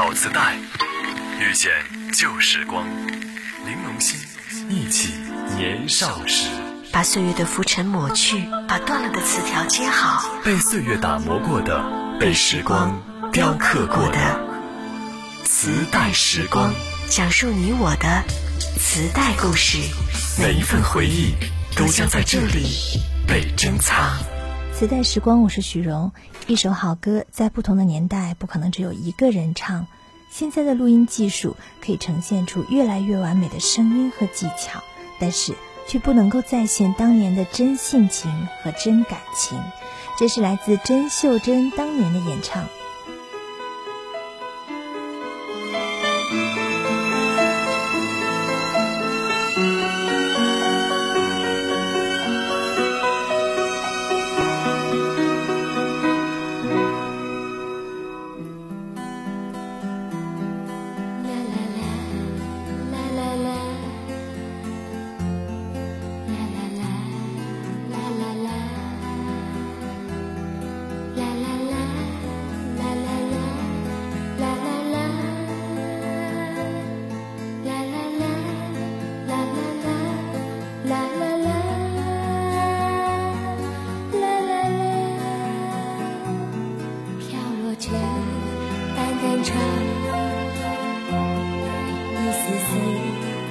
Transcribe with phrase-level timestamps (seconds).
[0.00, 0.56] 老磁带，
[1.38, 1.70] 遇见
[2.14, 2.86] 旧时光，
[3.66, 4.18] 玲珑心，
[4.70, 5.12] 忆起
[5.58, 6.48] 年少时。
[6.90, 10.26] 把岁月的浮尘抹去，把断了的词条接好。
[10.42, 11.84] 被岁月打磨过的，
[12.18, 12.98] 被时光
[13.30, 14.40] 雕刻过的，
[15.44, 16.72] 磁带时光，
[17.10, 18.24] 讲述你我的
[18.78, 19.76] 磁带故事。
[20.38, 21.34] 每一份回忆
[21.76, 22.74] 都将在这里
[23.28, 24.18] 被珍藏。
[24.80, 26.10] 磁带时光，我是许荣。
[26.46, 29.86] 一首好歌，在不同的年代，不可能只有一个人唱。
[30.30, 34.82] 现在的录音技术可以呈现出越来越完美的声音和技巧，
[35.18, 35.52] 但是
[35.86, 39.60] 却不能够再现当年的真性情和真感情。
[40.18, 42.64] 这是来自甄秀珍当年的演唱。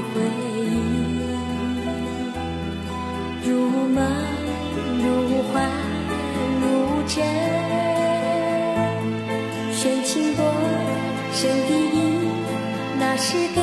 [0.00, 0.20] 回
[0.64, 0.66] 忆，
[3.48, 3.50] 如
[3.88, 3.98] 梦
[4.98, 5.04] 如
[5.52, 5.52] 幻
[6.60, 6.62] 如
[7.06, 7.16] 真，
[9.72, 10.40] 谁听过
[11.32, 11.98] 谁的音？
[12.98, 13.60] 那是个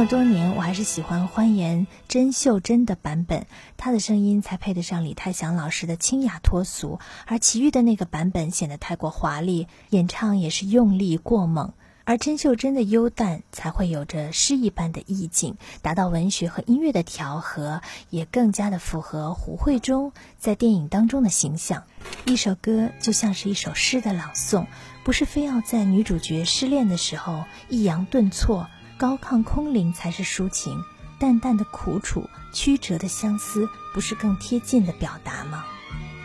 [0.00, 3.44] 这么多年，我还是喜欢欢颜甄秀珍的版本，
[3.76, 11.74] 她的声音才配得上李泰祥老师的清雅脱俗，而其余的那个版本显得太过华丽，演唱也是用力过猛，
[12.06, 21.84] 而甄秀珍的幽淡才会有着诗一般的意境，达到文学和音乐的调和，也更加的符合胡慧中在电影当中的形象。
[22.24, 24.64] 一首歌就像是一首诗的朗诵，
[25.04, 28.66] 不是非要在女主角失恋的时候抑扬顿挫。
[29.00, 30.84] 高亢空灵才是抒情，
[31.18, 35.64] 淡淡的苦楚、曲折的相思，不是更贴近的表达吗？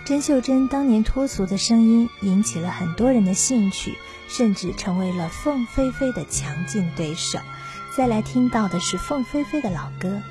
[0.04, 7.39] 甄秀珍当年脱俗的声音引起了很多人的兴趣，甚至成为了凤飞飞的强劲对手。
[7.95, 10.21] 再来听到的是凤飞飞的老歌。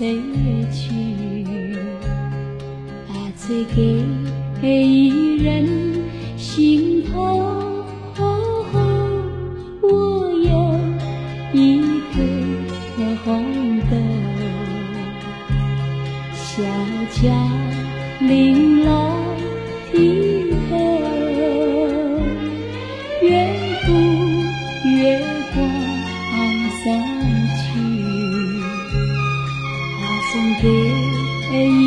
[0.00, 0.06] 再
[0.72, 1.44] 去，
[3.06, 3.62] 把这
[4.62, 5.68] 给一人
[6.38, 7.39] 心痛。
[30.32, 31.79] 送给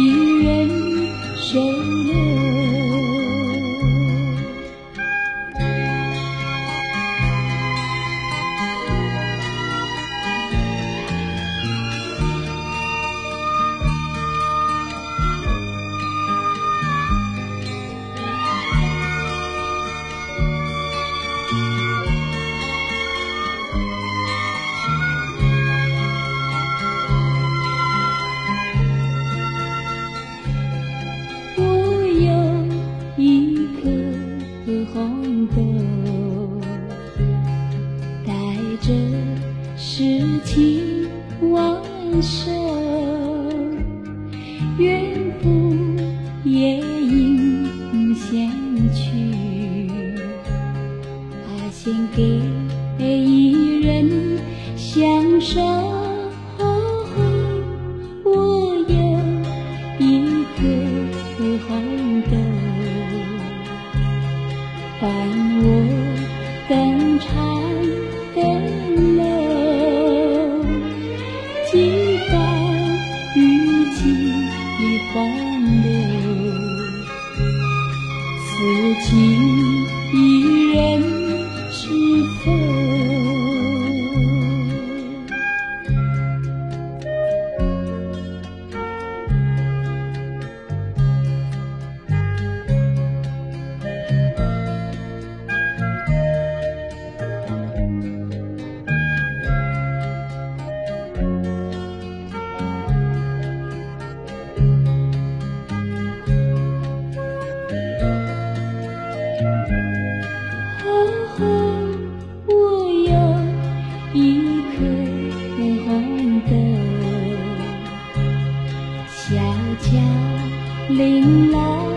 [121.52, 121.93] 来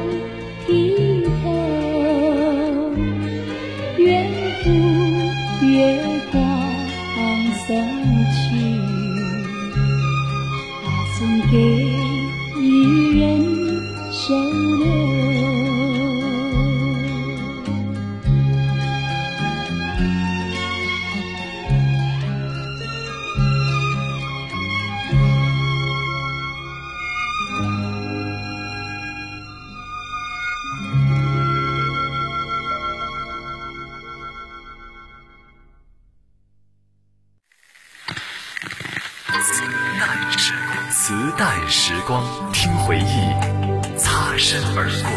[40.91, 42.23] 磁带时光，
[42.53, 43.33] 听回忆
[43.97, 45.11] 擦身而过。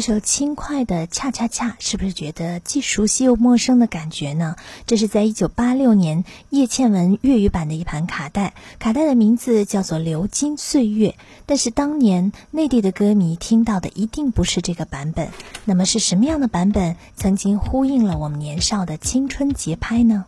[0.00, 4.56] 这首轻快的恰恰恰，是不是觉得既熟悉又陌生的感觉呢？
[4.86, 11.08] 这是在一九八六年叶倩文粤语版的一盘卡带，卡带的名字叫做《流金岁月》。
[11.44, 15.28] 但是当年内地的歌迷听到的一定不是这个版本，
[15.66, 20.24] 那么是什么样的版本曾经呼应了我们年少的青春节拍呢？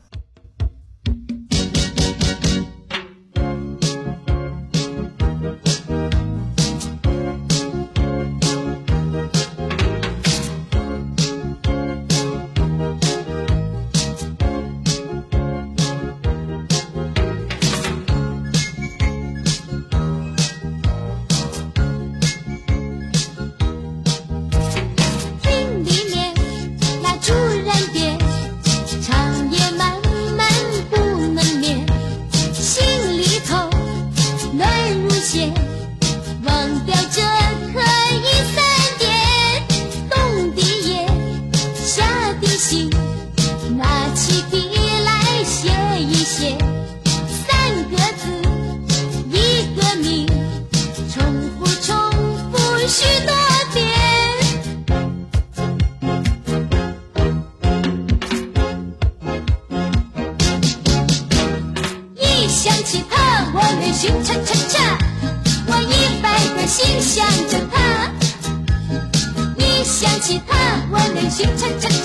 [71.42, 72.01] chip, chip, chip.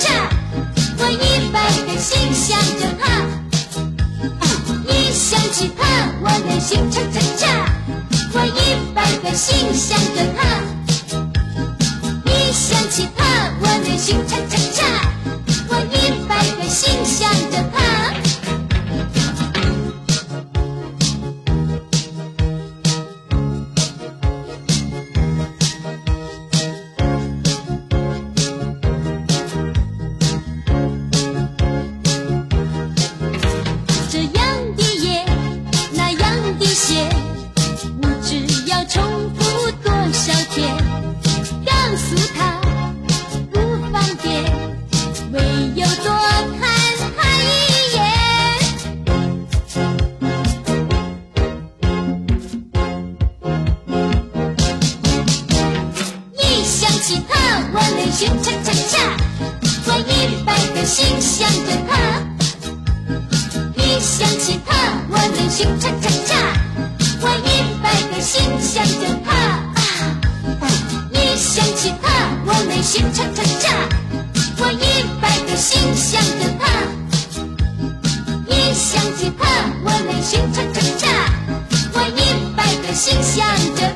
[79.83, 81.07] 我内心叉叉叉
[81.93, 83.86] 我一百个心想着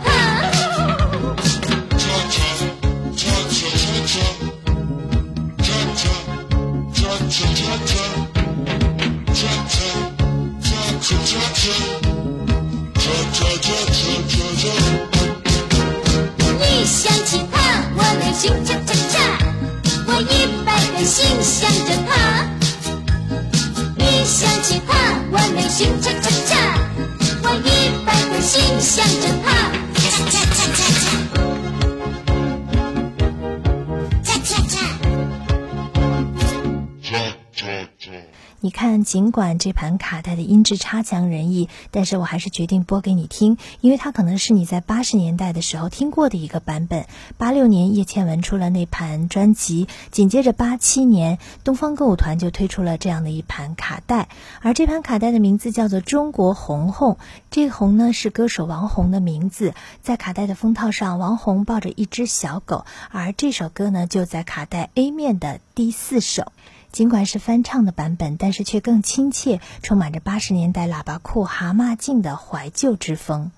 [39.12, 47.06] 尽管这盘卡带的音质差强人意，但是我还是决定播给你听，因为它可能是你在八十年代的时候听过的一个版本。
[47.38, 54.30] 八六年叶倩文出了那盘专辑，紧接着八七年东方歌舞团就推出了这样的一盘卡带，
[54.62, 57.16] 而这盘卡带的名字叫做《中国红红》，
[57.50, 59.74] 这个红呢是歌手王红的名字。
[60.02, 66.54] 在卡带的封套上，王红抱着一只小狗，而这首歌呢就在卡带 A 面的第四首。
[66.92, 73.52] 尽管是翻唱的版本，但是却更亲切，充满着八十年代喇叭裤蛤蟆镜的怀旧之风。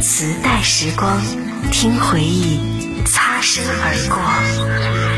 [0.00, 1.20] 磁带时光，
[1.70, 5.17] 听回忆，擦身而过。